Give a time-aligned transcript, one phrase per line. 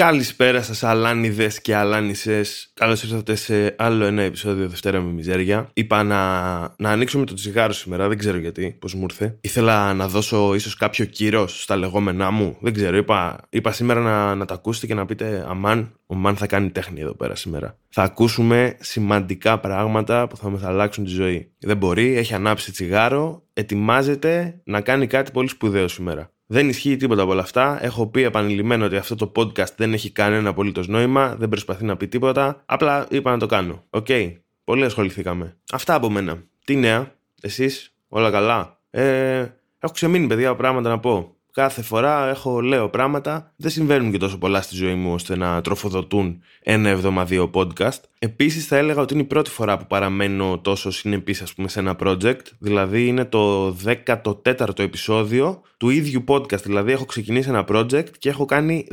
[0.00, 2.70] Καλησπέρα σας αλάνιδες και αλάνισες.
[2.74, 5.70] Καλώς ήρθατε σε άλλο ένα επεισόδιο Δευτέρα με Μιζέρια.
[5.72, 9.38] Είπα να, να ανοίξω με το τσιγάρο σήμερα Δεν ξέρω γιατί, πώς μου ήρθε.
[9.40, 14.34] Ήθελα να δώσω ίσως κάποιο κύρος στα λεγόμενά μου Δεν ξέρω, είπα, είπα σήμερα να,
[14.34, 17.76] να τα ακούσετε και να πείτε Αμάν, ο man θα κάνει τέχνη εδώ πέρα σήμερα
[17.88, 21.52] Θα ακούσουμε σημαντικά πράγματα που θα μας θα αλλάξουν τη ζωή.
[21.58, 27.22] Δεν μπορεί, έχει ανάψει τσιγάρο Ετοιμάζεται να κάνει κάτι πολύ σπουδαίο σήμερα δεν ισχύει τίποτα
[27.22, 27.84] από όλα αυτά.
[27.84, 31.96] Έχω πει επανειλημμένως ότι αυτό το podcast δεν έχει κανένα απολύτως νόημα, δεν προσπαθεί να
[31.96, 32.62] πει τίποτα.
[32.66, 33.84] Απλά είπα να το κάνω.
[33.90, 34.06] OK.
[34.08, 34.36] Okay.
[34.64, 35.56] Πολύ ασχοληθήκαμε.
[35.72, 36.42] Αυτά από μένα.
[36.64, 39.38] Τι νέα, εσείς, όλα καλά; Ε,
[39.78, 41.36] έχω ξεμείνει, παιδιά, πράγματα να πω.
[41.52, 43.52] Κάθε φορά έχω, λέω πράγματα.
[43.56, 48.00] Δεν συμβαίνουν και τόσο πολλά στη ζωή μου ώστε να τροφοδοτούν ένα εβδομαδίο podcast.
[48.18, 51.78] Επίσης, θα έλεγα ότι είναι η πρώτη φορά που παραμένω τόσο συνεπής, ας πούμε, σε
[51.78, 52.42] ένα project.
[52.58, 56.62] Δηλαδή, είναι το 14ο επεισόδιο του ίδιου podcast.
[56.62, 58.86] Δηλαδή, έχω ξεκινήσει ένα project και έχω κάνει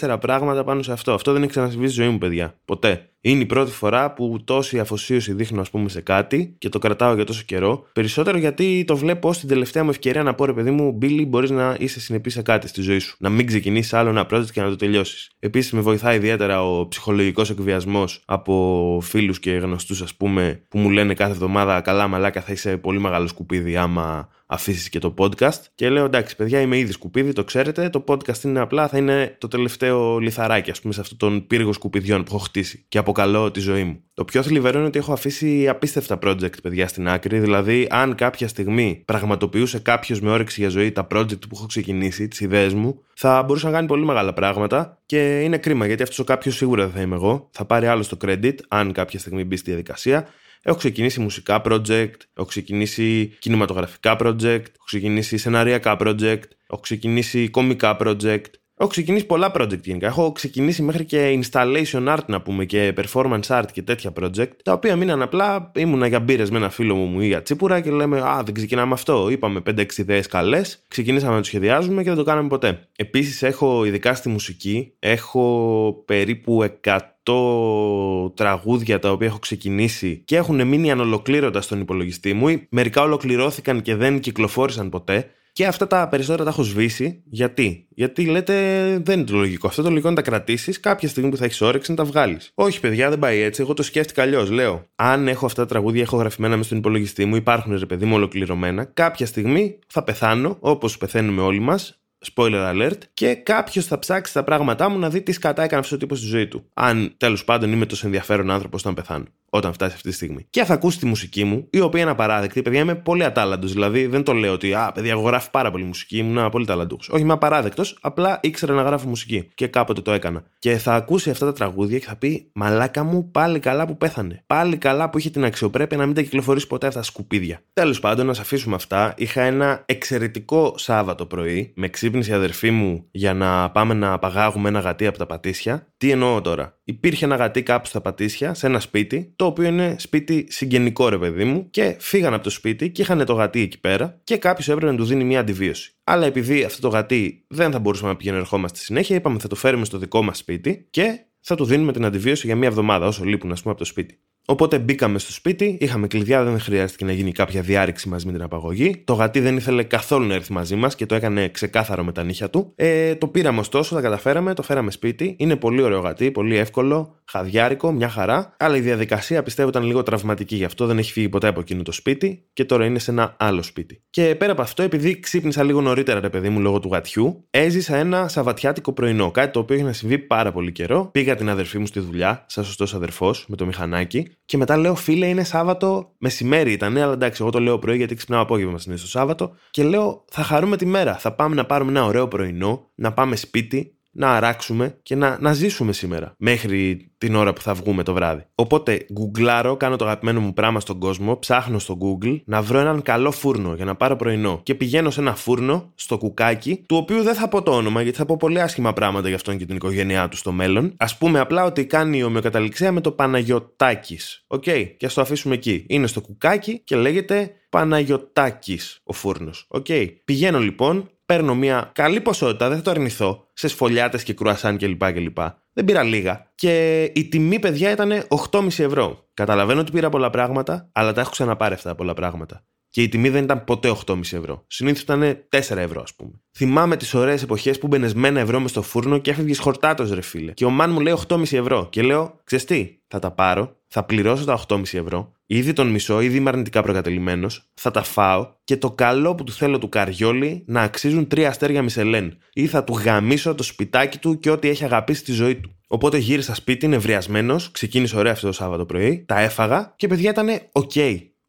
[0.00, 1.12] 14 πράγματα πάνω σε αυτό.
[1.12, 2.54] Αυτό δεν έχει ξανασυμβεί στη ζωή μου, παιδιά.
[2.64, 3.09] Ποτέ.
[3.22, 7.14] Είναι η πρώτη φορά που τόση αφοσίωση δείχνω, ας πούμε, σε κάτι και το κρατάω
[7.14, 7.86] για τόσο καιρό.
[7.92, 11.24] Περισσότερο γιατί το βλέπω ως την τελευταία μου ευκαιρία να πω, ρε παιδί μου, Billy,
[11.26, 13.16] μπορείς να είσαι συνεπής σε κάτι στη ζωή σου.
[13.18, 15.30] Να μην ξεκινήσεις άλλο ένα project και να το τελειώσεις.
[15.38, 20.90] Επίσης, με βοηθάει ιδιαίτερα ο ψυχολογικός εκβιασμός από φίλους και γνωστούς, ας πούμε, που μου
[20.90, 25.60] λένε κάθε εβδομάδα Καλά, μαλάκα, θα είσαι πολύ μεγάλο σκουπίδι άμα αφήσεις και το podcast.
[25.74, 27.88] Και λέω εντάξει, παιδιά, είμαι ήδη σκουπίδι, το ξέρετε.
[27.88, 31.72] Το podcast είναι απλά, θα είναι το τελευταίο λιθαράκι, ας πούμε, σε αυτόν τον πύργο
[31.72, 34.02] σκουπιδιών που έχω χτίσει και αποκαλώ τη ζωή μου.
[34.14, 37.38] Το πιο θλιβερό είναι ότι έχω αφήσει απίστευτα project, παιδιά, στην άκρη.
[37.38, 42.28] Δηλαδή, αν κάποια στιγμή πραγματοποιούσε κάποιος με όρεξη για ζωή τα project που έχω ξεκινήσει,
[42.28, 46.18] τις ιδέες μου, θα μπορούσα να κάνει πολύ μεγάλα πράγματα και είναι κρίμα γιατί αυτός
[46.18, 47.48] ο κάποιος σίγουρα δεν θα είμαι εγώ.
[47.50, 50.28] Θα πάρει άλλο το credit, αν κάποια στιγμή μπει στη διαδικασία.
[50.62, 57.96] Έχω ξεκινήσει μουσικά project, έχω ξεκινήσει κινηματογραφικά project, έχω ξεκινήσει σεναριακά project, έχω ξεκινήσει κομικά
[58.00, 58.44] project.
[58.80, 60.06] Έχω ξεκινήσει πολλά project γενικά.
[60.06, 64.72] Έχω ξεκινήσει μέχρι και installation art να πούμε και performance art και τέτοια project, τα
[64.72, 65.72] οποία μείναν απλά.
[65.74, 68.92] Ήμουνα για μπύρες με ένα φίλο μου ή για τσίπουρα και λέμε Α, δεν ξεκινάμε
[68.92, 69.28] αυτό.
[69.30, 72.88] Είπαμε 5-6 ιδέες καλές, ξεκινήσαμε να το σχεδιάζουμε και δεν το κάναμε ποτέ.
[72.96, 80.66] Επίσης έχω ειδικά στη μουσική, έχω περίπου 100 τραγούδια τα οποία έχω ξεκινήσει και έχουν
[80.66, 85.30] μείνει ανολοκλήρωτα στον υπολογιστή μου ή μερικά ολοκληρώθηκαν και δεν κυκλοφόρησαν ποτέ
[85.60, 87.22] και αυτά τα περισσότερα τα έχω σβήσει.
[87.24, 88.54] Γιατί; Γιατί λέτε
[89.02, 89.66] δεν είναι το λογικό.
[89.66, 92.04] Αυτό το λογικό είναι να τα κρατήσεις κάποια στιγμή που θα έχεις όρεξη να τα
[92.04, 92.50] βγάλεις.
[92.54, 93.62] Όχι, παιδιά, δεν πάει έτσι.
[93.62, 94.50] Εγώ το σκέφτηκα αλλιώς.
[94.50, 98.04] Λέω, αν έχω αυτά τα τραγούδια έχω γραφημένα μέσα στον υπολογιστή μου, υπάρχουν ρε παιδί
[98.04, 102.00] μου ολοκληρωμένα, κάποια στιγμή θα πεθάνω, όπως πεθαίνουμε όλοι μας,
[102.34, 105.96] spoiler alert, και κάποιος θα ψάξει τα πράγματά μου να δει τι σκατά έκανε αυτός
[105.96, 106.64] ο τύπος στη ζωή του.
[106.74, 110.46] Αν τέλος πάντων είμαι τόσο ενδιαφέρον άνθρωπος όταν πεθάνω όταν φτάσει αυτή τη στιγμή.
[110.50, 112.62] Και θα ακούσει τη μουσική μου, η οποία είναι απαράδεκτη.
[112.62, 113.72] Παιδιά, είμαι πολύ ατάλλαντος.
[113.72, 117.08] Δηλαδή, δεν το λέω ότι, Α, παιδιά, εγώ γράφω πάρα πολύ μουσική, ήμουν πολύ ταλαντούχος.
[117.08, 119.48] Όχι, είμαι απαράδεκτος, απλά ήξερα να γράφω μουσική.
[119.54, 120.42] Και κάποτε το έκανα.
[120.58, 124.42] Και θα ακούσει αυτά τα τραγούδια και θα πει, Μαλάκα μου, πάλι καλά που πέθανε.
[124.46, 127.62] Πάλι καλά που είχε την αξιοπρέπεια να μην τα κυκλοφορήσει ποτέ αυτά τα σκουπίδια.
[127.72, 129.14] Τέλος πάντων, να αφήσουμε αυτά.
[129.16, 131.72] Είχα ένα εξαιρετικό Σάββατο πρωί.
[131.76, 135.86] Με ξύπνησε η αδερφή μου για να πάμε να απαγάγουμε ένα γατί από τα πατήσια.
[135.96, 139.96] Τι εννοώ τώρα; Υπήρχε ένα γατί κάπου στα πατήσια, σε ένα σπίτι, το οποίο είναι
[139.98, 143.80] σπίτι συγγενικό ρε παιδί μου, και φύγανε από το σπίτι και είχαν το γατί εκεί
[143.80, 145.92] πέρα και κάποιος έπρεπε να του δίνει μια αντιβίωση.
[146.04, 149.54] Αλλά επειδή αυτό το γατί δεν θα μπορούσαμε να πηγαίνουμε ερχόμαστε συνέχεια, είπαμε θα το
[149.54, 153.24] φέρουμε στο δικό μας σπίτι και θα του δίνουμε την αντιβίωση για μια εβδομάδα, όσο
[153.24, 154.18] λείπουν, ας πούμε, από το σπίτι.
[154.46, 158.42] Οπότε μπήκαμε στο σπίτι, είχαμε κλειδιά, δεν χρειάστηκε να γίνει κάποια διάρρηξη μαζί με την
[158.42, 159.02] απαγωγή.
[159.04, 162.22] Το γατί δεν ήθελε καθόλου να έρθει μαζί μας και το έκανε ξεκάθαρο με τα
[162.22, 162.72] νύχια του.
[162.76, 165.34] Ε, το πήραμε ωστόσο, τα καταφέραμε, το φέραμε σπίτι.
[165.38, 168.56] Είναι πολύ ωραίο γατί, πολύ εύκολο, χαδιάρικο, μια χαρά.
[168.58, 171.82] Αλλά η διαδικασία πιστεύω ήταν λίγο τραυματική, γι' αυτό δεν έχει φύγει ποτέ από εκείνο
[171.82, 174.02] το σπίτι και τώρα είναι σε ένα άλλο σπίτι.
[174.10, 177.96] Και πέρα από αυτό, επειδή ξύπνησα λίγο νωρίτερα, ρε παιδί μου, λόγω του γατιού, έζησα
[177.96, 179.30] ένα σαβατιάτικο πρωινό.
[179.30, 181.08] Κάτι το οποίο έχει να συμβεί πάρα πολύ καιρό.
[181.12, 184.94] Πήγα την αδερφή μου στη δουλειά, σαν σωστός αδερφός, με το μηχανάκι και μετά λέω,
[184.94, 189.04] φίλε, είναι Σάββατο, μεσημέρι ήταν, αλλά εντάξει, εγώ το λέω πρωί γιατί ξυπνάω απόγευμα συνήθως
[189.04, 189.54] το Σάββατο.
[189.70, 191.14] Και λέω, θα χαρούμε τη μέρα.
[191.18, 195.52] Θα πάμε να πάρουμε ένα ωραίο πρωινό, να πάμε σπίτι, να αράξουμε και να, να
[195.52, 198.44] ζήσουμε σήμερα μέχρι την ώρα που θα βγούμε το βράδυ.
[198.54, 203.02] Οπότε, γκουγκλάρω, κάνω το αγαπημένο μου πράγμα στον κόσμο, ψάχνω στο Google να βρω έναν
[203.02, 204.60] καλό φούρνο για να πάρω πρωινό.
[204.62, 208.18] Και πηγαίνω σε ένα φούρνο, στο Κουκάκι, του οποίου δεν θα πω το όνομα γιατί
[208.18, 210.94] θα πω πολύ άσχημα πράγματα για αυτόν και την οικογένειά του στο μέλλον.
[210.96, 214.18] Ας πούμε απλά ότι κάνει ομοιοκαταληξία με το Παναγιωτάκη.
[214.46, 215.84] OK, okay, και ας το αφήσουμε εκεί.
[215.88, 219.66] Είναι στο Κουκάκι και λέγεται Παναγιωτάκη ο φούρνος.
[219.68, 219.86] OK.
[219.88, 220.08] Okay.
[220.24, 225.12] Πηγαίνω λοιπόν, παίρνω μια καλή ποσότητα, δεν θα το αρνηθώ, σε σφολιάτες και κρουασάν κλπ.
[225.12, 225.38] κλπ.
[225.72, 226.50] Δεν πήρα λίγα.
[226.54, 229.28] Και η τιμή, παιδιά, ήταν 8,5 ευρώ.
[229.34, 232.64] Καταλαβαίνω ότι πήρα πολλά πράγματα, αλλά τα έχω ξαναπάρει αυτά πολλά πράγματα.
[232.88, 234.64] Και η τιμή δεν ήταν ποτέ 8,5 ευρώ.
[234.66, 236.32] Συνήθως ήταν 4 ευρώ, ας πούμε.
[236.56, 240.10] Θυμάμαι τις ωραίες εποχές που μπαινες με ένα ευρώ μες στο φούρνο και έφευγες χορτάτος,
[240.10, 240.52] ρε φίλε.
[240.52, 241.86] Και ο man μου λέει 8,5 ευρώ.
[241.90, 246.20] Και λέω, ξες τι, θα τα πάρω, θα πληρώσω τα 8,5 ευρώ, ήδη τον μισό,
[246.20, 250.64] ήδη είμαι αρνητικά προκατειλημμένος, θα τα φάω και το καλό που του θέλω του καριόλη
[250.66, 252.38] να αξίζουν 3 αστέρια Μισελέν.
[252.52, 255.76] Ή θα του γαμήσω το σπιτάκι του και ό,τι έχει αγαπήσει στη ζωή του.
[255.88, 260.48] Οπότε γύρισα σπίτι νευριασμένος, ξεκίνησε ωραία αυτό το Σάββατο πρωί, τα έφαγα και παιδιά ήταν
[260.72, 260.92] οκ.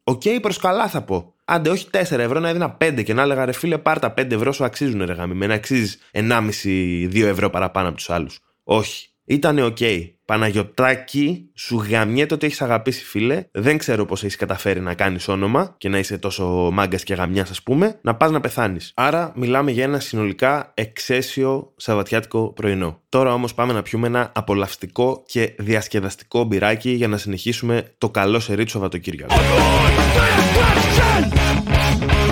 [0.04, 1.34] Οκ προς καλά θα πω.
[1.44, 4.30] Άντε, όχι 4 ευρώ να έδινα 5 και να έλεγα ρε φίλε, πάρ τα 5
[4.30, 8.40] ευρώ σου αξίζουν ρε γαμημένε να αξίζεις 1,5-2 ευρώ παραπάνω από τους άλλους.
[8.64, 9.06] Όχι.
[9.24, 9.76] Ήτανε OK.
[9.80, 10.10] Okay.
[10.32, 13.44] Παναγιωτάκι, σου γαμιέται ό,τι έχεις αγαπήσει, φίλε.
[13.50, 17.50] Δεν ξέρω πώς έχεις καταφέρει να κάνεις όνομα και να είσαι τόσο μάγκας και γαμιάς,
[17.50, 18.92] ας πούμε, να πας να πεθάνεις.
[18.94, 23.00] Άρα, μιλάμε για ένα συνολικά εξαίσιο σαββατιάτικο πρωινό.
[23.08, 28.40] Τώρα όμως πάμε να πιούμε ένα απολαυστικό και διασκεδαστικό μπυράκι για να συνεχίσουμε το καλό
[28.40, 29.34] σερί του Σαββατοκύριακου.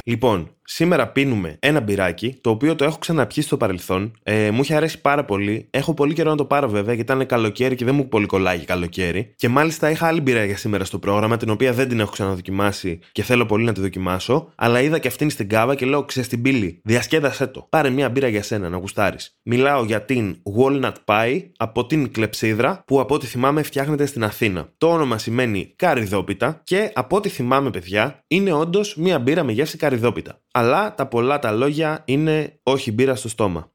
[0.04, 4.12] Λοιπόν, σήμερα πίνουμε ένα μπυράκι, το οποίο το έχω ξαναπιεί στο παρελθόν.
[4.22, 5.66] Ε, μου είχε αρέσει πάρα πολύ.
[5.70, 8.58] Έχω πολύ καιρό να το πάρω βέβαια, γιατί ήταν καλοκαίρι και δεν μου πολύ κολλάει
[8.58, 9.34] καλοκαίρι.
[9.36, 12.98] Και μάλιστα είχα άλλη μπύρα για σήμερα στο πρόγραμμα, την οποία δεν την έχω ξαναδοκιμάσει
[13.12, 14.52] και θέλω πολύ να τη δοκιμάσω.
[14.54, 17.66] Αλλά είδα και αυτήν στην κάβα και λέω: Ξέρε την πύλη, διασκέδασέ το.
[17.70, 19.38] Πάρε μια μπύρα για σένα να γουστάρεις.
[19.42, 24.68] Μιλάω για την Walnut Pie από την κλεψίδρα, που από ό,τι θυμάμαι φτιάχνεται στην Αθήνα.
[24.78, 29.76] Το όνομα σημαίνει καριδόπιτα και από ό,τι θυμάμαι, παιδιά, είναι όντως μια μπύρα με γεύση
[29.90, 30.42] καριδόπιτα.
[30.52, 33.72] Αλλά τα πολλά τα λόγια είναι όχι μπύρα στο στόμα.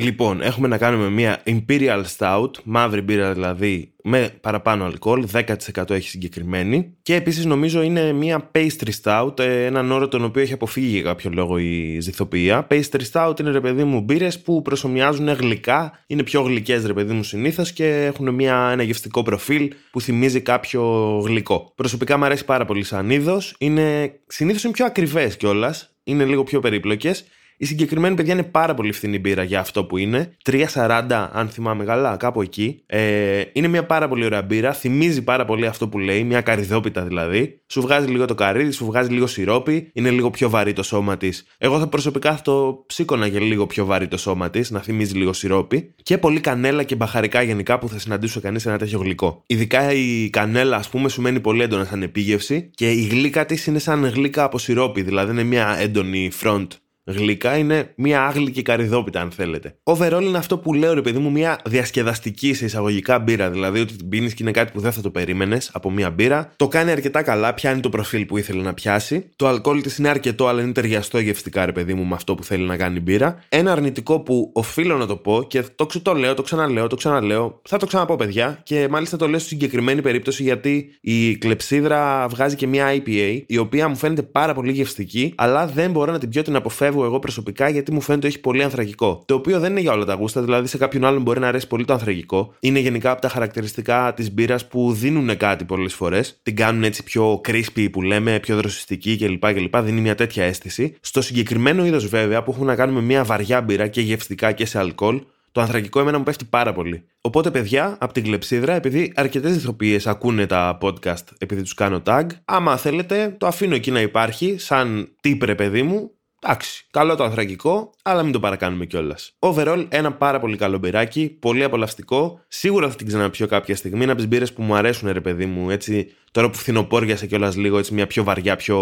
[0.00, 6.08] Λοιπόν, έχουμε να κάνουμε μια Imperial Stout, μαύρη μπύρα δηλαδή, με παραπάνω αλκοόλ, 10% έχει
[6.08, 6.96] συγκεκριμένη.
[7.02, 11.02] Και επίσης νομίζω είναι μια Pastry Stout, ε, έναν όρο τον οποίο έχει αποφύγει για
[11.02, 12.66] κάποιο λόγο η ζυθοποιία.
[12.70, 17.12] Pastry Stout είναι ρε παιδί μου μπύρες που προσωμιάζουν γλυκά, είναι πιο γλυκές ρε παιδί
[17.12, 20.82] μου συνήθως και έχουν μια, ένα γευστικό προφίλ που θυμίζει κάποιο
[21.26, 21.72] γλυκό.
[21.76, 26.42] Προσωπικά μου αρέσει πάρα πολύ σαν είδος, είναι, συνήθως είναι πιο ακριβές κιόλας, είναι λίγο
[26.42, 27.24] πιο περίπλοκες
[27.62, 30.36] η συγκεκριμένη παιδιά είναι πάρα πολύ φθηνή μπύρα για αυτό που είναι.
[30.50, 32.82] 3,40 αν θυμάμαι καλά, κάπου εκεί.
[32.86, 34.72] Ε, είναι μια πάρα πολύ ωραία μπύρα.
[34.72, 37.60] Θυμίζει πάρα πολύ αυτό που λέει, μια καριδόπιτα δηλαδή.
[37.66, 39.90] Σου βγάζει λίγο το καρύδι, σου βγάζει λίγο σιρόπι.
[39.92, 41.46] Είναι λίγο πιο βαρύ το σώμα της.
[41.58, 45.14] Εγώ θα προσωπικά θα το ψήκωνα για λίγο πιο βαρύ το σώμα της, να θυμίζει
[45.14, 45.94] λίγο σιρόπι.
[46.02, 49.42] Και πολύ κανέλα και μπαχαρικά γενικά που θα συναντήσω κανείς σε ένα τέτοιο γλυκό.
[49.46, 53.66] Ειδικά η κανέλα, ας πούμε, σου μένει πολύ έντονα σαν επίγευση και η γλύκα της
[53.66, 56.66] είναι σαν γλύκα από σιρόπι, δηλαδή είναι μια έντονη front
[57.10, 59.74] γλυκά είναι μια άγλικη καριδόπιτα, αν θέλετε.
[59.82, 63.50] Overall είναι αυτό που λέω, ρε παιδί μου, μια διασκεδαστική σε εισαγωγικά μπύρα.
[63.50, 66.52] Δηλαδή ότι την πίνεις και είναι κάτι που δεν θα το περίμενες από μια μπύρα.
[66.56, 69.30] Το κάνει αρκετά καλά, πιάνει το προφίλ που ήθελε να πιάσει.
[69.36, 72.44] Το αλκοόλ της είναι αρκετό, αλλά είναι ταιριαστό γευστικά, ρε παιδί μου, με αυτό που
[72.44, 73.44] θέλει να κάνει μπύρα.
[73.48, 77.60] Ένα αρνητικό που οφείλω να το πω και το, το λέω, το ξαναλέω, το ξαναλέω.
[77.68, 82.56] Θα το ξαναπώ, παιδιά, και μάλιστα το λέω στη συγκεκριμένη περίπτωση γιατί η κλεψίδρα βγάζει
[82.56, 86.28] και μια IPA, η οποία μου φαίνεται πάρα πολύ γευστική, αλλά δεν μπορώ να την
[86.28, 89.22] πιω την αποφεύγω εγώ προσωπικά γιατί μου φαίνεται ότι έχει πολύ ανθρακικό.
[89.26, 91.66] Το οποίο δεν είναι για όλα τα γούστα, δηλαδή σε κάποιον άλλον μπορεί να αρέσει
[91.66, 92.54] πολύ το ανθρακικό.
[92.60, 96.40] Είναι γενικά από τα χαρακτηριστικά της μπύρας που δίνουν κάτι πολλές φορές.
[96.42, 99.52] Την κάνουν έτσι πιο crispy που λέμε, πιο δροσιστική κλπ.
[99.52, 99.76] κλπ.
[99.76, 100.96] Δίνει μια τέτοια αίσθηση.
[101.00, 104.78] Στο συγκεκριμένο είδος βέβαια που έχουν να κάνουμε μια βαριά μπύρα και γευστικά και σε
[104.78, 105.20] αλκοόλ,
[105.52, 107.04] το ανθρακικό εμένα μου πέφτει πάρα πολύ.
[107.20, 112.26] Οπότε, παιδιά, από την κλεψίδρα, επειδή αρκετές ηθοποιίες ακούνε τα podcast επειδή τους κάνω tag,
[112.44, 116.10] άμα θέλετε, το αφήνω εκεί να υπάρχει, σαν τύπρε, παιδί μου,
[116.42, 119.32] Εντάξει, καλό το ανθρακικό, αλλά μην το παρακάνουμε κιόλας.
[119.38, 122.40] Overall, ένα πάρα πολύ καλό μπυράκι, πολύ απολαυστικό.
[122.48, 124.02] Σίγουρα θα την ξαναπιώ κάποια στιγμή.
[124.02, 125.70] Είναι από τις μπύρες που μου αρέσουν, ρε παιδί μου.
[125.70, 128.78] Έτσι, τώρα που φθινοπόριασε κιόλας λίγο, έτσι μια πιο βαριά, πιο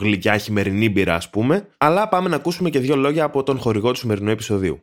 [0.00, 1.68] γλυκιά χειμερινή μπύρα, ας πούμε.
[1.78, 4.82] Αλλά πάμε να ακούσουμε και δύο λόγια από τον χορηγό του σημερινού επεισοδίου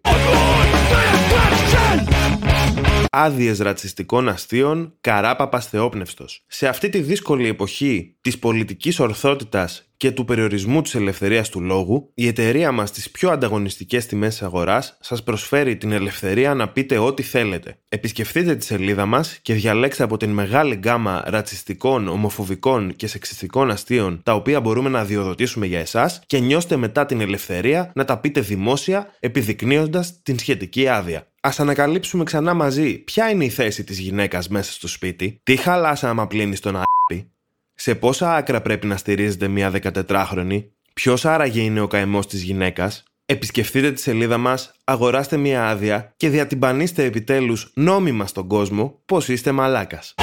[3.11, 6.25] άδειες ρατσιστικών αστείων, καράπαπα θεόπνευστο.
[6.47, 12.11] Σε αυτή τη δύσκολη εποχή της πολιτικής ορθότητας και του περιορισμού της ελευθερίας του λόγου,
[12.13, 17.23] η εταιρεία μας στι πιο ανταγωνιστικές τιμές αγοράς σας προσφέρει την ελευθερία να πείτε ό,τι
[17.23, 17.77] θέλετε.
[17.89, 24.21] Επισκεφτείτε τη σελίδα μας και διαλέξτε από την μεγάλη γκάμα ρατσιστικών, ομοφοβικών και σεξιστικών αστείων
[24.23, 28.41] τα οποία μπορούμε να διοδοτήσουμε για εσάς και νιώστε μετά την ελευθερία να τα πείτε
[28.41, 31.27] δημόσια επιδεικνύοντας την σχετική άδεια.
[31.41, 36.09] Α ανακαλύψουμε ξανά μαζί ποια είναι η θέση της γυναίκας μέσα στο σπίτι, τι χαλάσα
[36.09, 37.31] άμα πλύνεις τον ΑΠΗ,
[37.81, 43.03] σε πόσα άκρα πρέπει να στηρίζεται μια 14χρονη, ποιος άραγε είναι ο καημός της γυναίκας,
[43.25, 49.51] επισκεφτείτε τη σελίδα μας, αγοράστε μια άδεια και διατυμπανίστε επιτέλους νόμιμα στον κόσμο πως είστε
[49.51, 50.13] μαλάκας.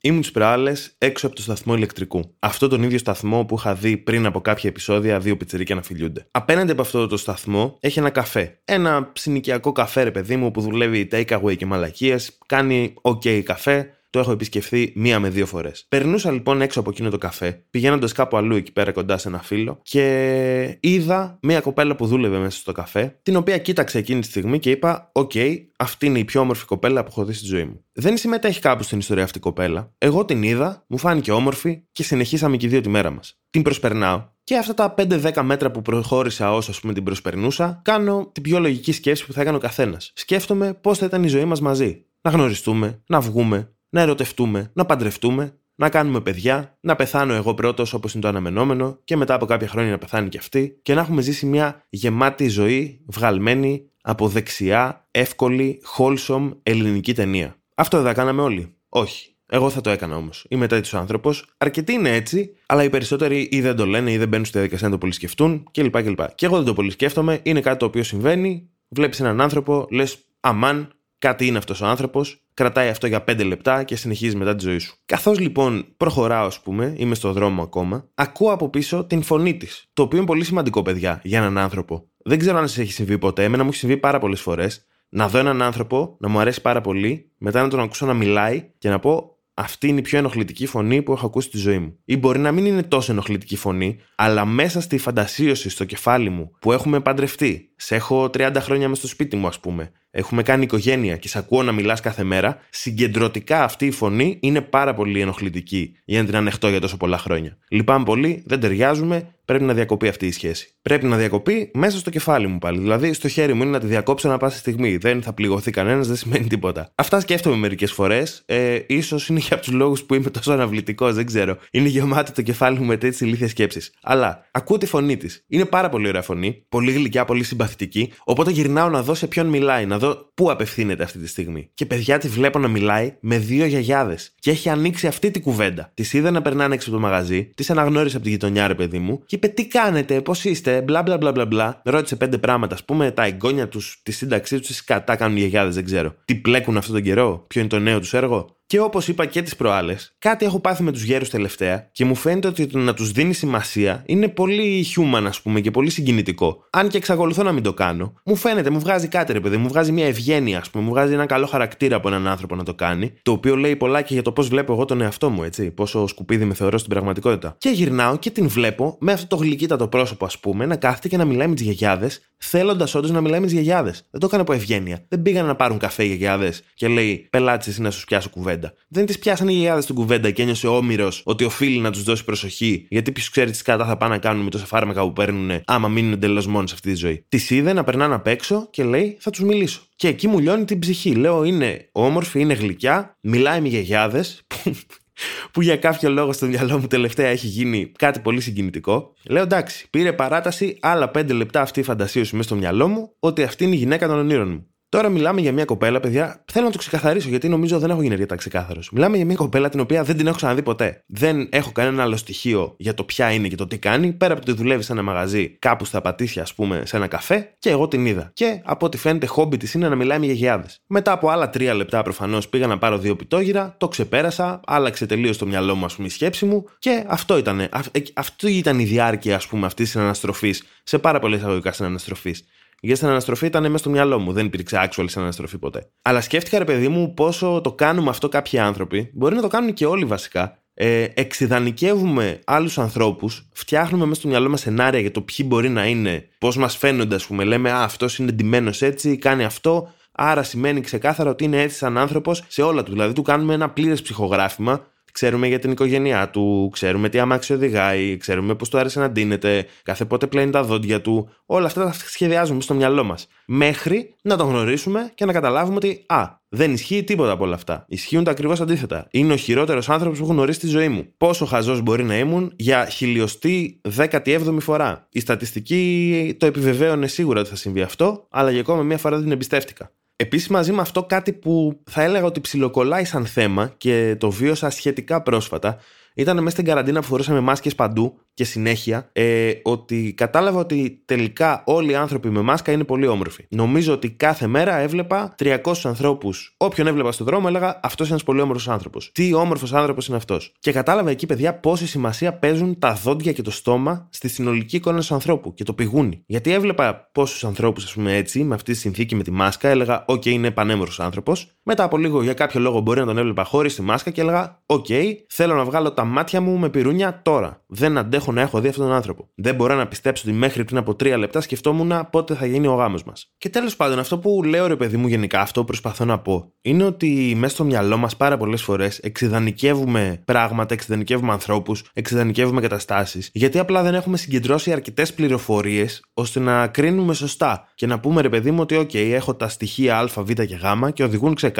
[0.00, 2.34] Ήμουν τις προάλλες έξω από το σταθμό ηλεκτρικού.
[2.38, 6.26] Αυτό τον ίδιο σταθμό που είχα δει πριν από κάποια επεισόδια δύο πιτσερίκια να φιλιούνται.
[6.30, 8.58] Απέναντι από αυτό το σταθμό έχει ένα καφέ.
[8.64, 14.22] Ένα συνοικιακό καφέ, ρε παιδί μου, που δουλεύει takeaway και μαλακίες, κάνει OK καφέ, το
[14.22, 15.86] έχω επισκεφθεί μία με δύο φορές.
[15.88, 19.42] Περνούσα λοιπόν έξω από εκείνο το καφέ, πηγαίνοντας κάπου αλλού εκεί πέρα κοντά σε ένα
[19.42, 24.26] φίλο και είδα μία κοπέλα που δούλευε μέσα στο καφέ, την οποία κοίταξε εκείνη τη
[24.26, 25.32] στιγμή και είπα: Οκ,
[25.78, 27.84] αυτή είναι η πιο όμορφη κοπέλα που έχω δει στη ζωή μου.
[27.92, 29.92] Δεν συμμετέχει κάπου στην ιστορία αυτή η κοπέλα.
[29.98, 33.38] Εγώ την είδα, μου φάνηκε όμορφη και συνεχίσαμε και οι δύο τη μέρα μας.
[33.50, 38.30] Την προσπερνάω και αυτά τα 5-10 μέτρα που προχώρησα όσο ας πούμε την προσπερνούσα, κάνω
[38.32, 40.12] την πιο λογική σκέψη που θα έκανε ο καθένας.
[40.14, 42.04] Σκέφτομαι πώς θα ήταν η ζωή μας μαζί.
[42.20, 47.92] Να γνωριστούμε, να βγούμε, να ερωτευτούμε, να παντρευτούμε, να κάνουμε παιδιά, να πεθάνω εγώ πρώτος
[47.92, 51.00] όπως είναι το αναμενόμενο και μετά από κάποια χρόνια να πεθάνει και αυτή και να
[51.00, 57.56] έχουμε ζήσει μια γεμάτη ζωή βγαλμένη από δεξιά, εύκολη, wholesome ελληνική ταινία.
[57.74, 58.74] Αυτό δεν θα κάναμε όλοι.
[58.88, 59.30] Όχι.
[59.48, 60.46] Εγώ θα το έκανα όμως.
[60.48, 61.54] Είμαι τέτοιος άνθρωπος.
[61.56, 64.86] Αρκετοί είναι έτσι, αλλά οι περισσότεροι ή δεν το λένε ή δεν μπαίνουν στη διαδικασία
[64.86, 66.02] να το πολυσκεφτούν κλπ.
[66.02, 66.20] κλπ.
[66.34, 67.40] Και εγώ δεν το πολυσκέφτομαι.
[67.42, 68.70] Είναι κάτι το οποίο συμβαίνει.
[68.88, 73.82] Βλέπεις έναν άνθρωπο, λες αμάν, κάτι είναι αυτός ο άνθρωπος, κρατάει αυτό για 5 λεπτά
[73.82, 74.96] και συνεχίζει μετά τη ζωή σου.
[75.06, 79.90] Καθώς λοιπόν προχωράω, ας πούμε, είμαι στο δρόμο ακόμα, ακούω από πίσω την φωνή της.
[79.92, 82.08] Το οποίο είναι πολύ σημαντικό, παιδιά, για έναν άνθρωπο.
[82.24, 85.28] Δεν ξέρω αν σα έχει συμβεί ποτέ, εμένα μου έχει συμβεί πάρα πολλές φορές να
[85.28, 88.88] δω έναν άνθρωπο να μου αρέσει πάρα πολύ, μετά να τον ακούσω να μιλάει και
[88.88, 91.98] να πω αυτή είναι η πιο ενοχλητική φωνή που έχω ακούσει στη ζωή μου.
[92.04, 96.50] Ή μπορεί να μην είναι τόσο ενοχλητική φωνή, αλλά μέσα στη φαντασίωση στο κεφάλι μου
[96.60, 100.62] που έχουμε παντρευτεί, σε έχω 30 χρόνια μες στο σπίτι μου, ας πούμε, έχουμε κάνει
[100.62, 105.20] οικογένεια και σε ακούω να μιλάς κάθε μέρα, συγκεντρωτικά αυτή η φωνή είναι πάρα πολύ
[105.20, 107.56] ενοχλητική για να την ανεχτώ για τόσο πολλά χρόνια.
[107.68, 110.74] Λυπάμαι πολύ, δεν ταιριάζουμε, πρέπει να διακοπεί αυτή η σχέση.
[110.82, 112.78] Πρέπει να διακοπεί μέσα στο κεφάλι μου πάλι.
[112.78, 114.96] Δηλαδή, στο χέρι μου είναι να τη διακόψω να πάσα στιγμή.
[114.96, 116.90] Δεν θα πληγωθεί κανένας, δεν σημαίνει τίποτα.
[116.94, 118.42] Αυτά σκέφτομαι μερικές φορές.
[118.46, 121.56] Ε, ίσως είναι και από τους λόγους που είμαι τόσο αναβλητικός, δεν ξέρω.
[121.70, 123.92] Είναι γεμάτο το κεφάλι μου με τέτοιες ηλίθιες σκέψεις.
[124.02, 125.44] Αλλά ακούω τη φωνή της.
[125.48, 126.64] Είναι πάρα πολύ ωραία φωνή.
[126.68, 128.12] Πολύ γλυκιά, πολύ συμπαθητική.
[128.24, 131.70] Οπότε γυρνάω να δω σε ποιον μιλάει, να δω the πού απευθύνεται αυτή τη στιγμή;
[131.74, 134.32] Και παιδιά τη βλέπω να μιλάει με δύο γιαγιάδες.
[134.38, 135.90] Και έχει ανοίξει αυτή τη κουβέντα.
[135.94, 138.98] Της είδα να περνάνε έξω από το μαγαζί, της αναγνώρισε από τη γειτονιά, ρε παιδί
[138.98, 141.80] μου, και είπε τι κάνετε, πώς είστε, μπλα μπλα μπλα μπλα μπλα.
[141.84, 145.40] Ρώτησε πέντε πράγματα, ας πούμε, τα εγγόνια τους, τη σύνταξή τους, τις κατά κάνουν οι
[145.40, 146.14] γιαγιάδες, δεν ξέρω.
[146.24, 148.56] Τι πλέκουν αυτόν τον καιρό, ποιο είναι το νέο τους έργο.
[148.68, 152.14] Και όπως είπα και τις προάλλες, κάτι έχω πάθει με τους γέρους τελευταία και μου
[152.14, 156.64] φαίνεται ότι το να τους δίνει σημασία είναι πολύ human, ας πούμε, και πολύ συγκινητικό.
[156.70, 159.68] Αν και εξακολουθώ να μην το κάνω, μου φαίνεται, μου βγάζει κάτι, ρε παιδί, μου
[159.68, 162.74] βγάζει μια ευγένεια, ας πούμε, μου βγάζει ένα καλό χαρακτήρα από έναν άνθρωπο να το
[162.74, 165.70] κάνει, το οποίο λέει πολλά και για το πώς βλέπω εγώ τον εαυτό μου, έτσι,
[165.70, 167.56] πόσο σκουπίδι με θεωρώ στην πραγματικότητα.
[167.58, 171.16] Και γυρνάω και την βλέπω με αυτό το γλυκύτατο πρόσωπο, ας πούμε, να κάθεται και
[171.16, 174.06] να μιλάει με τις γιαγιάδες, θέλοντας όντως να μιλάει με τις γιαγιάδες.
[174.10, 175.04] Δεν το έκανε από ευγένεια.
[175.08, 178.44] Δεν πήγαν να πάρουν καφέ οι γιαγιάδες και λέει πελάτη εσύ να σου πιάσω κουβέντα
[178.46, 178.74] κουβέντα.
[178.88, 182.24] Δεν τις πιάσανε οι γιαγιάδες στην κουβέντα και ένιωσε όμοιρος ότι οφείλει να τους δώσει
[182.24, 185.50] προσοχή, γιατί ποιος ξέρει τι κατά θα πάνε να κάνουν με τόσα φάρμακα που παίρνουν,
[185.64, 187.24] άμα μείνουν εντελώς μόνοι σε αυτή τη ζωή.
[187.28, 189.80] Τη είδε να περνάνε απ' έξω και λέει θα τους μιλήσω.
[189.96, 191.14] Και εκεί μου λιώνει την ψυχή.
[191.14, 194.42] Λέω είναι όμορφη, είναι γλυκιά, μιλάει με γιαγιάδες,
[195.52, 199.14] που για κάποιο λόγο στο μυαλό μου τελευταία έχει γίνει κάτι πολύ συγκινητικό.
[199.28, 203.42] Λέω εντάξει, πήρε παράταση άλλα 5 λεπτά αυτή η φαντασίωση μέσα στο μυαλό μου ότι
[203.42, 204.66] αυτή είναι η γυναίκα των ονείρων μου.
[204.88, 206.44] Τώρα μιλάμε για μια κοπέλα, παιδιά.
[206.52, 208.80] Θέλω να το ξεκαθαρίσω γιατί νομίζω δεν έχω γίνει αρκετά ξεκάθαρο.
[208.92, 211.02] Μιλάμε για μια κοπέλα την οποία δεν την έχω ξαναδεί ποτέ.
[211.06, 214.12] Δεν έχω κανένα άλλο στοιχείο για το ποια είναι και το τι κάνει.
[214.12, 217.06] Πέρα από το ότι δουλεύει σε ένα μαγαζί κάπου στα πατήσια, ας πούμε, σε ένα
[217.06, 218.30] καφέ και εγώ την είδα.
[218.32, 220.80] Και από ό,τι φαίνεται, χόμπι της είναι να μιλάει με γιαγιάδες.
[220.86, 225.38] Μετά από άλλα τρία λεπτά προφανώς πήγα να πάρω δύο πιτόγυρα, το ξεπέρασα, άλλαξε τελείως
[225.38, 227.60] το μυαλό μου, ας πούμε, η σκέψη μου και αυτό ήταν.
[227.60, 227.68] Ε,
[228.14, 232.44] αυτή ήταν η διάρκεια, ας πούμε, αυτής της αναστροφή σε πάρα πολλές αγωγικά συναναστροφής.
[232.80, 234.32] Γιατί στην αναστροφή ήταν μέσα στο μυαλό μου.
[234.32, 235.90] Δεν υπήρξε actual στην αναστροφή ποτέ.
[236.02, 239.10] Αλλά σκέφτηκα, ρε παιδί μου, πόσο το κάνουμε αυτό κάποιοι άνθρωποι.
[239.14, 240.58] Μπορεί να το κάνουν και όλοι βασικά.
[240.78, 245.86] Ε, εξειδανικεύουμε άλλους ανθρώπους, φτιάχνουμε μέσα στο μυαλό μας σενάρια για το ποιοι μπορεί να
[245.86, 247.44] είναι, πώς μας φαίνονται, ας πούμε.
[247.44, 249.92] Λέμε, Α, αυτός είναι εντυμένο έτσι, κάνει αυτό.
[250.12, 252.92] Άρα σημαίνει ξεκάθαρα ότι είναι έτσι σαν άνθρωπος σε όλα του.
[252.92, 258.16] Δηλαδή, του κάνουμε ένα πλήρες ψυχογράφημα Ξέρουμε για την οικογένειά του, ξέρουμε τι αμάξι οδηγάει,
[258.16, 261.28] ξέρουμε πώς του άρεσε να ντύνεται, κάθε πότε πλένει τα δόντια του.
[261.46, 263.28] Όλα αυτά τα σχεδιάζουμε στο μυαλό μας.
[263.46, 267.84] Μέχρι να τον γνωρίσουμε και να καταλάβουμε ότι, Α, δεν ισχύει τίποτα από όλα αυτά.
[267.88, 269.06] Ισχύουν τα ακριβώς αντίθετα.
[269.10, 271.06] Είναι ο χειρότερος άνθρωπος που έχω γνωρίσει στη ζωή μου.
[271.16, 275.06] Πόσο χαζός μπορεί να ήμουν για χιλιοστή 17η φορά.
[275.10, 279.24] Η στατιστική το επιβεβαίωνε σίγουρα ότι θα συμβεί αυτό, αλλά για ακόμα μία φορά δεν
[279.24, 279.90] την εμπιστεύτηκα.
[280.16, 284.70] Επίσης, μαζί με αυτό, κάτι που θα έλεγα ότι ψιλοκολλάει σαν θέμα και το βίωσα
[284.70, 285.78] σχετικά πρόσφατα
[286.16, 291.62] ήταν μέσα στην καραντίνα που φορούσαμε μάσκες παντού και συνέχεια ε, ότι κατάλαβα ότι τελικά
[291.66, 293.46] όλοι οι άνθρωποι με μάσκα είναι πολύ όμορφοι.
[293.48, 296.54] Νομίζω ότι κάθε μέρα έβλεπα 300 ανθρώπους.
[296.56, 299.10] Όποιον έβλεπα στον δρόμο έλεγα Αυτός είναι ένας πολύ όμορφος άνθρωπος.
[299.14, 300.52] Τι όμορφος άνθρωπος είναι αυτός.
[300.58, 305.00] Και κατάλαβα εκεί, παιδιά, πόση σημασία παίζουν τα δόντια και το στόμα στη συνολική εικόνα
[305.00, 306.22] του ανθρώπου και το πηγούνι.
[306.26, 310.04] Γιατί έβλεπα πόσους ανθρώπους, ας πούμε έτσι, με αυτή τη συνθήκη με τη μάσκα, έλεγα
[310.06, 311.55] OK, okay, είναι πανέμορφος άνθρωπος.
[311.68, 314.62] Μετά από λίγο για κάποιο λόγο μπορεί να τον έβλεπα χωρίς τη μάσκα και έλεγα
[314.66, 317.62] OK, okay, θέλω να βγάλω τα μάτια μου με πυρούνια τώρα.
[317.66, 319.28] Δεν αντέχω να έχω δει αυτόν τον άνθρωπο.
[319.34, 322.74] Δεν μπορώ να πιστέψω ότι μέχρι πριν από τρία λεπτά σκεφτόμουν πότε θα γίνει ο
[322.74, 323.32] γάμος μας.
[323.38, 326.52] Και τέλος πάντων, αυτό που λέω ρε παιδί μου γενικά, αυτό που προσπαθώ να πω,
[326.62, 333.30] είναι ότι μέσα στο μυαλό μας πάρα πολλές φορές εξειδανικεύουμε πράγματα, εξειδανικεύουμε ανθρώπους, εξειδανικεύουμε καταστάσεις,
[333.32, 338.28] γιατί απλά δεν έχουμε συγκεντρώσει αρκετές πληροφορίες ώστε να κρίνουμε σωστά και να πούμε ρε
[338.28, 341.54] παιδί μου ότι, OK, έχω τα στοιχεία Α, Β και Γ και οδηγούν ξεκάθαρα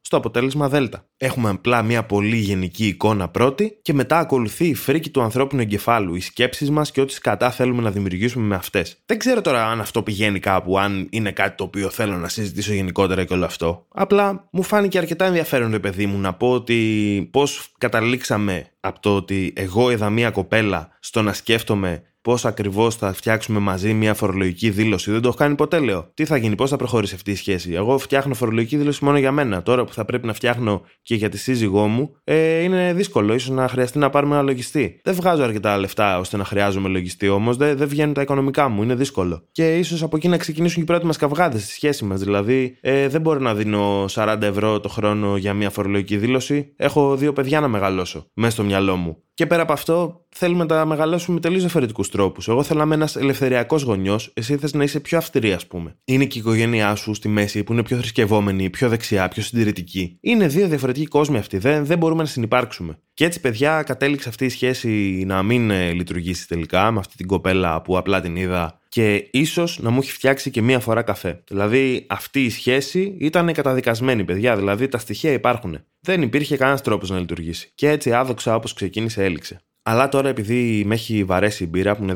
[0.00, 0.76] στο αποτέλεσμα Δ.
[1.16, 6.14] Έχουμε απλά μια πολύ γενική εικόνα πρώτη και μετά ακολουθεί η φρίκη του ανθρώπινου εγκεφάλου,
[6.14, 9.02] οι σκέψεις μας και ό,τι σκατά θέλουμε να δημιουργήσουμε με αυτές.
[9.06, 12.72] Δεν ξέρω τώρα αν αυτό πηγαίνει κάπου, αν είναι κάτι το οποίο θέλω να συζητήσω
[12.72, 13.86] γενικότερα και όλο αυτό.
[13.88, 19.16] Απλά μου φάνηκε αρκετά ενδιαφέρον, ρε παιδί μου, να πω ότι πώς καταλήξαμε από το
[19.16, 24.70] ότι εγώ είδα μια κοπέλα στο να σκέφτομαι πώς ακριβώς θα φτιάξουμε μαζί μια φορολογική
[24.70, 25.10] δήλωση.
[25.10, 26.10] Δεν το έχω κάνει ποτέ, λέω.
[26.14, 27.72] Τι θα γίνει, πώς θα προχωρήσει αυτή η σχέση.
[27.72, 29.62] Εγώ φτιάχνω φορολογική δήλωση μόνο για μένα.
[29.62, 33.38] Τώρα που θα πρέπει να φτιάχνω και για τη σύζυγό μου, ε, είναι δύσκολο.
[33.38, 35.00] σω να χρειαστεί να πάρουμε ένα λογιστή.
[35.04, 38.82] Δεν βγάζω αρκετά λεφτά ώστε να χρειάζομαι λογιστή όμως, δεν, δεν βγαίνουν τα οικονομικά μου.
[38.82, 39.42] Είναι δύσκολο.
[39.52, 42.20] Και ίσως από εκεί να ξεκινήσουν και οι πρώτοι μας καυγάδες στη σχέση μας.
[42.20, 46.72] Δηλαδή, ε, δεν μπορώ να δίνω 40 ευρώ το χρόνο για μια φορολογική δήλωση.
[46.76, 49.22] Έχω δύο παιδιά να μεγαλώσω μέσα στο μυαλό μου.
[49.40, 52.48] Και πέρα από αυτό, θέλουμε να τα μεγαλώσουμε με τελείως διαφορετικούς τρόπους.
[52.48, 55.96] Εγώ θέλω να είμαι ένας ελευθεριακός γονιός, εσύ θες να είσαι πιο αυστηρή, ας πούμε.
[56.04, 60.18] Είναι και η οικογένειά σου στη μέση που είναι πιο θρησκευόμενη, πιο δεξιά, πιο συντηρητική.
[60.20, 61.58] Είναι δύο διαφορετικοί κόσμοι αυτοί.
[61.58, 62.98] Δεν, δεν μπορούμε να συνεπάρξουμε.
[63.14, 64.88] Και έτσι, παιδιά, κατέληξε αυτή η σχέση
[65.26, 69.78] να μην ε, λειτουργήσει τελικά με αυτή την κοπέλα που απλά την είδα και ίσως
[69.78, 71.42] να μου έχει φτιάξει και μία φορά καφέ.
[71.48, 74.56] Δηλαδή, αυτή η σχέση ήταν καταδικασμένη, παιδιά.
[74.56, 75.78] Δηλαδή, τα στοιχεία υπάρχουν.
[76.00, 77.72] Δεν υπήρχε κανένας τρόπος να λειτουργήσει.
[77.74, 79.60] Και έτσι, άδοξα όπως ξεκίνησε, έληξε.
[79.90, 82.14] Αλλά τώρα επειδή με έχει βαρέσει η μπύρα που είναι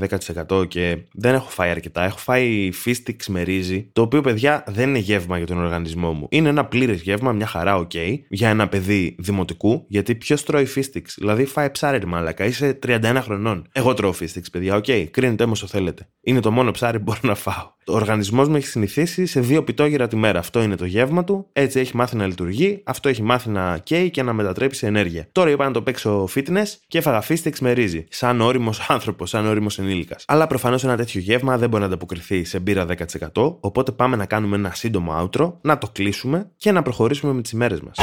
[0.48, 4.64] 10% και δεν έχω φάει αρκετά, έχω φάει fish sticks με ρύζι, το οποίο παιδιά
[4.66, 6.26] δεν είναι γεύμα για τον οργανισμό μου.
[6.30, 10.64] Είναι ένα πλήρες γεύμα, μια χαρά, OK, okay, για ένα παιδί δημοτικού, γιατί ποιος τρώει
[10.64, 11.14] fish sticks.
[11.18, 13.68] Δηλαδή φάε ψάρι, μαλάκα, είσαι 31 χρονών.
[13.72, 16.08] Εγώ τρώω fish sticks, παιδιά, OK, okay, κρίνετε όσο θέλετε.
[16.22, 17.73] Είναι το μόνο ψάρι που μπορώ να φάω.
[17.86, 20.38] Ο οργανισμός μου έχει συνηθίσει σε δύο πιτόγυρα τη μέρα.
[20.38, 24.10] Αυτό είναι το γεύμα του, έτσι έχει μάθει να λειτουργεί, αυτό έχει μάθει να καίει
[24.10, 25.28] και να μετατρέπει σε ενέργεια.
[25.32, 28.04] Τώρα είπα να το παίξω fitness και έφαγα φίστιξ με ρύζι.
[28.08, 30.24] Σαν όριμος άνθρωπος, σαν όριμος ενήλικας.
[30.26, 32.86] Αλλά προφανώς ένα τέτοιο γεύμα δεν μπορεί να ανταποκριθεί σε μπύρα
[33.34, 33.56] 10%.
[33.60, 37.50] Οπότε πάμε να κάνουμε ένα σύντομο outro, να το κλείσουμε και να προχωρήσουμε με τις
[37.50, 37.96] ημέρες μας.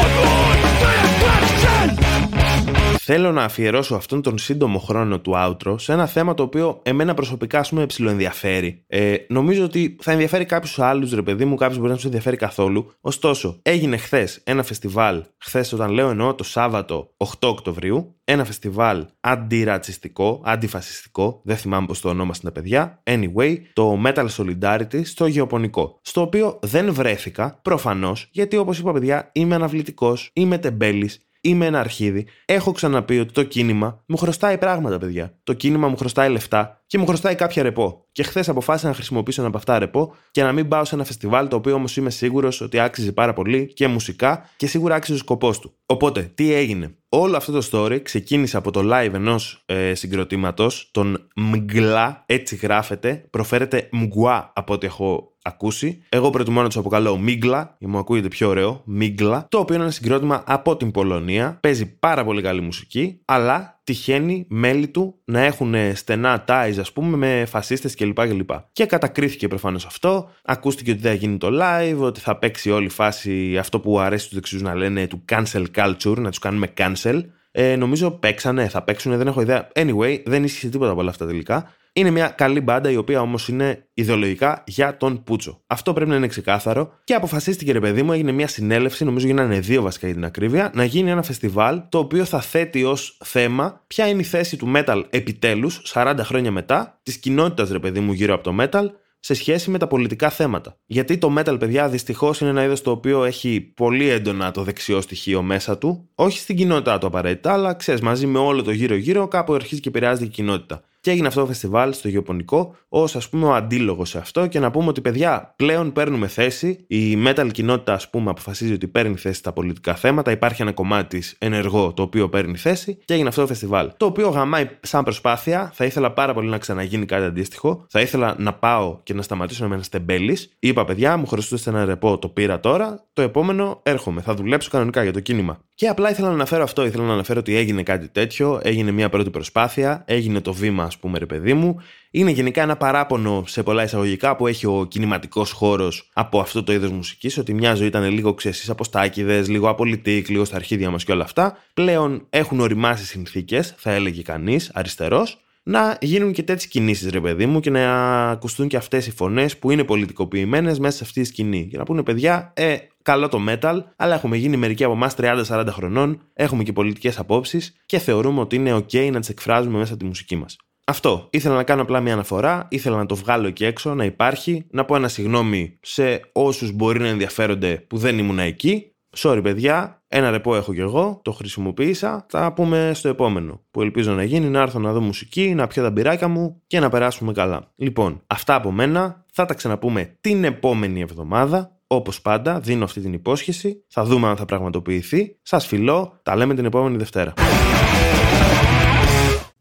[3.03, 7.13] Θέλω να αφιερώσω αυτόν τον σύντομο χρόνο του outro σε ένα θέμα το οποίο εμένα
[7.13, 8.83] προσωπικά ας πούμε ψιλοενδιαφέρει.
[8.87, 12.35] Ε, νομίζω ότι θα ενδιαφέρει κάποιους άλλους, ρε παιδί μου, κάποιους μπορεί να τους ενδιαφέρει
[12.35, 12.91] καθόλου.
[13.01, 19.05] Ωστόσο, έγινε χθες ένα φεστιβάλ, χθες όταν λέω εννοώ το Σάββατο 8 Οκτωβρίου, ένα φεστιβάλ
[19.19, 23.01] αντιρατσιστικό, αντιφασιστικό, δεν θυμάμαι πώς το ονόμασαν τα παιδιά.
[23.03, 25.99] Anyway, το Metal Solidarity στο Γεωπονικό.
[26.01, 31.79] Στο οποίο δεν βρέθηκα, προφανώς, γιατί όπως είπα, παιδιά, είμαι αναβλητικός, είμαι τεμπέλης, Είμαι ένα
[31.79, 32.27] αρχίδι.
[32.45, 35.39] Έχω ξαναπεί ότι το κίνημα μου χρωστάει πράγματα, παιδιά.
[35.43, 38.05] Το κίνημα μου χρωστάει λεφτά και μου χρωστάει κάποια ρεπό.
[38.11, 41.03] Και χθες αποφάσισα να χρησιμοποιήσω ένα από αυτά ρεπό και να μην πάω σε ένα
[41.03, 45.17] φεστιβάλ το οποίο όμως είμαι σίγουρος ότι άξιζε πάρα πολύ και μουσικά και σίγουρα άξιζε
[45.17, 45.73] ο σκοπός του.
[45.85, 51.27] Οπότε, τι έγινε; Όλο αυτό το story ξεκίνησε από το live ενός ε, συγκροτήματος, τον
[51.35, 56.03] Μγκλά, έτσι γράφεται, προφέρεται Μγκουά από ό,τι έχω ακούσει.
[56.09, 59.83] Εγώ προτιμώ να τους αποκαλώ Μίγκλα, για μου ακούγεται πιο ωραίο, Μίγκλα, το οποίο είναι
[59.83, 61.57] ένα συγκρότημα από την Πολωνία.
[61.61, 67.17] Παίζει πάρα πολύ καλή μουσική, αλλά τυχαίνει μέλη του να έχουν στενά ties, ας πούμε,
[67.17, 68.27] με φασίστες κλπ.
[68.27, 68.49] κλπ.
[68.71, 70.29] Και κατακρίθηκε προφανώς αυτό.
[70.43, 73.99] Ακούστηκε ότι δεν θα γίνει το live, ότι θα παίξει όλη η φάση αυτό που
[73.99, 77.21] αρέσει στους δεξιούς να λένε του cancel culture, να τους κάνουμε cancel.
[77.51, 79.67] Ε, νομίζω παίξανε, θα παίξουν, δεν έχω ιδέα.
[79.75, 81.73] Anyway, δεν ίσχυε τίποτα από όλα αυτά τελικά.
[81.93, 85.61] Είναι μια καλή μπάντα η οποία όμως είναι ιδεολογικά για τον Πούτσο.
[85.67, 89.59] Αυτό πρέπει να είναι ξεκάθαρο και αποφασίστηκε, ρε παιδί μου, έγινε μια συνέλευση, νομίζω γίνανε
[89.59, 93.83] δύο βασικά για την ακρίβεια, να γίνει ένα φεστιβάλ το οποίο θα θέτει ως θέμα
[93.87, 98.11] ποια είναι η θέση του metal επιτέλους, 40 χρόνια μετά, της κοινότητας, ρε παιδί μου,
[98.11, 98.85] γύρω από το metal
[99.19, 100.77] σε σχέση με τα πολιτικά θέματα.
[100.85, 105.01] Γιατί το metal, παιδιά, δυστυχώς είναι ένα είδος το οποίο έχει πολύ έντονα το δεξιό
[105.01, 106.09] στοιχείο μέσα του.
[106.15, 109.89] Όχι στην κοινότητά του απαραίτητα, αλλά ξέρεις, μαζί με όλο το γύρω-γύρω, κάπου αρχίζει και
[109.89, 110.83] επηρεάζει η κοινότητα.
[111.01, 114.59] Και έγινε αυτό το φεστιβάλ στο Γεωπονικό ως ας πούμε ο αντίλογος σε αυτό και
[114.59, 116.85] να πούμε ότι παιδιά πλέον παίρνουμε θέση.
[116.87, 120.31] Η metal κοινότητα, ας πούμε, αποφασίζει ότι παίρνει θέση στα πολιτικά θέματα.
[120.31, 123.91] Υπάρχει ένα κομμάτι της ενεργό το οποίο παίρνει θέση και έγινε αυτό το φεστιβάλ.
[123.97, 125.71] Το οποίο γαμάει σαν προσπάθεια.
[125.73, 127.85] Θα ήθελα πάρα πολύ να ξαναγίνει κάτι αντίστοιχο.
[127.89, 130.55] Θα ήθελα να πάω και να σταματήσω να είμαι ένας τεμπέλης.
[130.59, 133.05] Είπα, παιδιά, μου χρωστούσε ένα ρεπό, το πήρα τώρα.
[133.13, 134.21] Το επόμενο έρχομαι.
[134.21, 135.59] Θα δουλέψω κανονικά για το κίνημα.
[135.75, 136.85] Και απλά ήθελα να αναφέρω αυτό.
[136.85, 138.59] Ήθελα να αναφέρω ότι έγινε κάτι τέτοιο.
[138.63, 140.03] Έγινε μια πρώτη προσπάθεια.
[140.05, 141.75] Έγινε το βήμα, ας πούμε, ρε παιδί μου.
[142.11, 146.73] Είναι γενικά ένα παράπονο σε πολλά εισαγωγικά που έχει ο κινηματικός χώρος από αυτό το
[146.73, 147.37] είδος μουσικής.
[147.37, 151.11] Ότι μια ζωή ήταν λίγο ξεσή από στάκιδε, λίγο απολυτικ, λίγο στα αρχίδια μας και
[151.11, 151.57] όλα αυτά.
[151.73, 157.45] Πλέον έχουν οριμάσει συνθήκες, θα έλεγε κανείς, αριστερός, να γίνουν και τέτοιες κινήσεις, ρε παιδί
[157.45, 161.27] μου, και να ακουστούν και αυτές οι φωνές που είναι πολιτικοποιημένες μέσα σε αυτή τη
[161.27, 161.67] σκηνή.
[161.67, 165.65] Και να πούνε, παιδιά, ε, καλό το metal, αλλά έχουμε γίνει μερικοί από εμάς 30-40
[165.71, 170.01] χρονών, έχουμε και πολιτικές απόψεις και θεωρούμε ότι είναι OK να τις εκφράζουμε μέσα από
[170.01, 170.57] τη μουσική μας.
[170.91, 171.27] Αυτό.
[171.29, 174.85] Ήθελα να κάνω απλά μια αναφορά, ήθελα να το βγάλω εκεί έξω, να υπάρχει, να
[174.85, 178.91] πω ένα συγγνώμη σε όσους μπορεί να ενδιαφέρονται που δεν ήμουν εκεί.
[179.17, 182.25] Sorry, παιδιά, ένα ρεπό έχω κι εγώ, το χρησιμοποίησα.
[182.29, 183.61] Θα πούμε στο επόμενο.
[183.71, 186.79] Που ελπίζω να γίνει, να έρθω να δω μουσική, να πιω τα μπυράκια μου και
[186.79, 187.71] να περάσουμε καλά.
[187.75, 189.25] Λοιπόν, αυτά από μένα.
[189.33, 191.77] Θα τα ξαναπούμε την επόμενη εβδομάδα.
[191.87, 193.83] Όπως πάντα, δίνω αυτή την υπόσχεση.
[193.87, 195.37] Θα δούμε αν θα πραγματοποιηθεί.
[195.41, 196.19] Σας φιλώ.
[196.23, 197.33] Τα λέμε την επόμενη Δευτέρα.